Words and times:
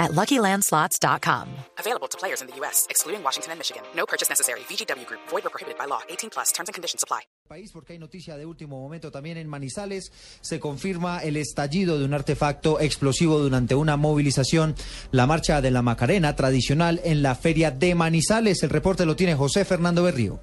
at 0.00 0.12
LuckyLandSlots.com. 0.12 1.46
Available 1.78 2.08
to 2.08 2.18
players 2.18 2.40
in 2.40 2.48
the 2.48 2.56
U.S., 2.56 2.86
excluding 2.90 3.22
Washington 3.22 3.52
and 3.52 3.58
Michigan. 3.60 3.82
No 3.94 4.06
purchase 4.06 4.28
necessary. 4.28 4.60
VGW 4.60 5.06
Group. 5.06 5.20
Void 5.28 5.46
or 5.46 5.50
prohibited 5.50 5.78
by 5.78 5.86
law. 5.86 6.00
18 6.08 6.30
plus. 6.30 6.50
Terms 6.52 6.68
and 6.68 6.74
conditions 6.74 7.04
apply. 7.04 7.20
País, 7.48 7.72
porque 7.72 7.94
hay 7.94 7.98
noticia 7.98 8.36
de 8.36 8.46
último 8.46 8.80
momento 8.80 9.10
también 9.10 9.36
en 9.36 9.48
Manizales. 9.48 10.12
Se 10.40 10.60
confirma 10.60 11.18
el 11.18 11.36
estallido 11.36 11.98
de 11.98 12.04
un 12.04 12.14
artefacto 12.14 12.80
explosivo 12.80 13.38
durante 13.38 13.74
una 13.74 13.96
movilización, 13.96 14.74
la 15.10 15.26
marcha 15.26 15.60
de 15.60 15.70
la 15.70 15.82
Macarena 15.82 16.36
tradicional 16.36 17.00
en 17.04 17.22
la 17.22 17.34
feria 17.34 17.70
de 17.70 17.94
Manizales. 17.94 18.62
El 18.62 18.70
reporte 18.70 19.04
lo 19.04 19.16
tiene 19.16 19.34
José 19.34 19.64
Fernando 19.64 20.02
Berrío. 20.04 20.40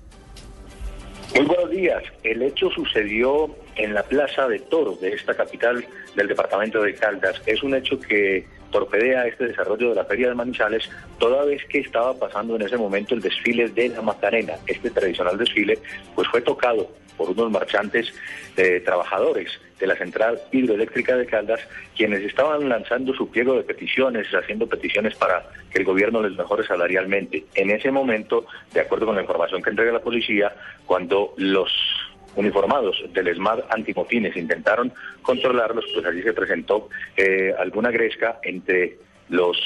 Muy 1.35 1.45
buenos 1.45 1.69
días. 1.69 2.03
El 2.23 2.41
hecho 2.41 2.69
sucedió 2.71 3.55
en 3.77 3.93
la 3.93 4.03
plaza 4.03 4.47
de 4.47 4.59
toros 4.59 4.99
de 5.01 5.09
esta 5.09 5.35
capital 5.35 5.85
del 6.15 6.27
departamento 6.27 6.81
de 6.81 6.95
Caldas. 6.95 7.41
Es 7.45 7.63
un 7.63 7.75
hecho 7.75 7.99
que 7.99 8.45
torpedea 8.71 9.27
este 9.27 9.47
desarrollo 9.47 9.89
de 9.89 9.95
la 9.95 10.05
Feria 10.05 10.29
de 10.29 10.35
Manizales, 10.35 10.89
toda 11.19 11.45
vez 11.45 11.63
que 11.65 11.79
estaba 11.79 12.13
pasando 12.13 12.55
en 12.55 12.63
ese 12.63 12.77
momento 12.77 13.15
el 13.15 13.21
desfile 13.21 13.69
de 13.69 13.89
la 13.89 14.01
Macarena. 14.01 14.53
Este 14.65 14.89
tradicional 14.89 15.37
desfile 15.37 15.79
pues 16.15 16.27
fue 16.27 16.41
tocado 16.41 16.89
por 17.15 17.31
unos 17.31 17.51
marchantes 17.51 18.13
eh, 18.55 18.81
trabajadores 18.85 19.59
de 19.79 19.87
la 19.87 19.95
central 19.95 20.39
hidroeléctrica 20.51 21.15
de 21.15 21.25
Caldas, 21.25 21.59
quienes 21.95 22.23
estaban 22.23 22.67
lanzando 22.69 23.13
su 23.13 23.29
pliego 23.29 23.55
de 23.55 23.63
peticiones, 23.63 24.27
haciendo 24.33 24.67
peticiones 24.67 25.15
para 25.15 25.43
que 25.71 25.79
el 25.79 25.85
gobierno 25.85 26.21
les 26.21 26.37
mejore 26.37 26.65
salarialmente. 26.65 27.45
En 27.55 27.69
ese 27.69 27.91
momento, 27.91 28.45
de 28.73 28.81
acuerdo 28.81 29.07
con 29.07 29.15
la 29.15 29.21
información 29.21 29.61
que 29.61 29.69
entrega 29.69 29.91
la 29.91 29.99
policía, 29.99 30.55
cuando 30.85 31.33
los 31.37 31.71
uniformados 32.37 33.03
del 33.13 33.27
ESMAD 33.27 33.59
antimotines 33.69 34.37
intentaron 34.37 34.93
controlarlos, 35.21 35.85
pues 35.93 36.05
allí 36.05 36.21
se 36.21 36.33
presentó 36.33 36.89
eh, 37.17 37.53
alguna 37.57 37.91
gresca 37.91 38.39
entre 38.43 38.97
los 39.29 39.57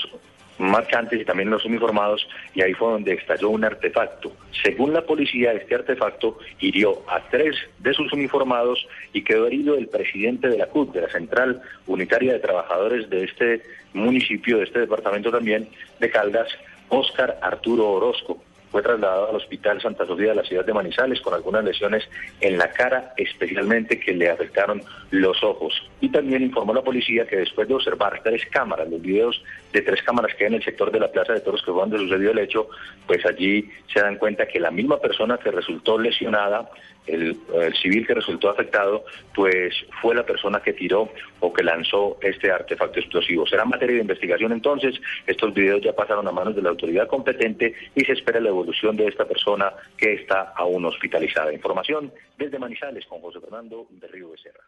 marchantes 0.58 1.20
y 1.20 1.26
también 1.26 1.50
los 1.50 1.66
uniformados 1.66 2.28
y 2.54 2.62
ahí 2.62 2.74
fue 2.74 2.92
donde 2.92 3.14
estalló 3.14 3.50
un 3.50 3.66
artefacto. 3.66 4.32
Según 4.64 4.94
la 4.94 5.02
policía, 5.06 5.54
este 5.54 5.76
artefacto 5.76 6.38
hirió 6.60 7.02
a 7.10 7.20
tres 7.30 7.56
de 7.80 7.94
sus 7.94 8.14
uniformados 8.14 8.88
y 9.12 9.24
quedó 9.24 9.48
herido 9.48 9.76
el 9.76 9.88
presidente 9.88 10.48
de 10.50 10.58
la 10.58 10.68
CUT, 10.68 10.94
de 10.94 11.02
la 11.02 11.10
Central 11.10 11.62
Unitaria 11.88 12.34
de 12.34 12.40
Trabajadores 12.40 13.10
de 13.10 13.24
este 13.24 13.64
municipio, 13.94 14.58
de 14.58 14.66
este 14.66 14.80
departamento 14.80 15.32
también, 15.32 15.68
de 16.00 16.10
Caldas, 16.10 16.48
Óscar 16.90 17.40
Arturo 17.42 17.90
Orozco 17.90 18.44
fue 18.72 18.82
trasladado 18.82 19.30
al 19.30 19.36
Hospital 19.36 19.82
Santa 19.82 20.06
Sofía 20.06 20.30
de 20.30 20.36
la 20.36 20.44
ciudad 20.44 20.66
de 20.66 20.74
Manizales 20.74 21.22
con 21.22 21.34
algunas 21.34 21.64
lesiones 21.64 22.08
en 22.40 22.58
la 22.58 22.72
cara, 22.72 23.14
especialmente 23.18 24.00
que 24.00 24.14
le 24.14 24.30
afectaron 24.30 24.82
los 25.12 25.44
ojos. 25.44 25.74
Y 26.00 26.10
también 26.10 26.42
informó 26.42 26.74
la 26.74 26.82
policía 26.82 27.28
que 27.28 27.38
después 27.38 27.68
de 27.68 27.76
observar 27.76 28.22
tres 28.24 28.46
cámaras, 28.48 28.90
los 28.90 29.02
videos 29.02 29.44
de 29.74 29.82
tres 29.82 30.02
cámaras 30.04 30.36
que 30.36 30.46
hay 30.46 30.50
en 30.50 30.56
el 30.56 30.64
sector 30.64 30.92
de 30.92 31.00
la 31.00 31.12
Plaza 31.12 31.34
de 31.34 31.42
Toros, 31.42 31.62
que 31.62 31.72
fue 31.72 31.82
donde 31.82 31.98
sucedió 31.98 32.32
el 32.32 32.40
hecho, 32.40 32.70
pues 33.06 33.26
allí 33.26 33.70
se 33.94 34.02
dan 34.02 34.18
cuenta 34.18 34.48
que 34.48 34.60
la 34.60 34.72
misma 34.72 34.98
persona 35.00 35.38
que 35.38 35.52
resultó 35.52 35.98
lesionada, 35.98 36.70
el, 37.08 37.38
civil 37.82 38.06
que 38.06 38.14
resultó 38.14 38.50
afectado, 38.50 39.06
pues 39.34 39.74
fue 40.02 40.16
la 40.16 40.26
persona 40.26 40.62
que 40.62 40.74
tiró 40.74 41.10
o 41.40 41.52
que 41.52 41.64
lanzó 41.64 42.18
este 42.22 42.52
artefacto 42.52 43.00
explosivo. 43.00 43.46
Será 43.48 43.66
materia 43.66 43.96
de 43.96 44.02
investigación 44.02 44.52
entonces, 44.52 45.00
estos 45.26 45.54
videos 45.54 45.82
ya 45.82 45.94
pasaron 45.94 46.28
a 46.28 46.32
manos 46.32 46.56
de 46.56 46.62
la 46.62 46.70
autoridad 46.70 47.08
competente 47.08 47.74
y 47.96 48.02
se 48.02 48.14
espera 48.14 48.40
la 48.40 48.50
evolución 48.62 48.96
de 48.96 49.08
esta 49.08 49.26
persona 49.26 49.74
que 49.98 50.14
está 50.14 50.54
aún 50.56 50.86
hospitalizada. 50.86 51.54
Información 51.54 52.14
desde 52.38 52.60
Manizales 52.60 53.06
con 53.06 53.22
José 53.22 53.40
Fernando 53.40 53.88
de 53.90 54.08
Río 54.08 54.32
Becerra. 54.32 54.64